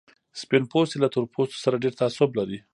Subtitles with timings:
[0.41, 2.59] سپين پوستي له تور پوستو سره ډېر تعصب لري.